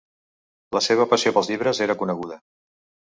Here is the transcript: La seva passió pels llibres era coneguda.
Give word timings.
La 0.77 0.81
seva 0.85 1.05
passió 1.13 1.33
pels 1.35 1.51
llibres 1.53 1.83
era 1.89 1.97
coneguda. 2.01 2.41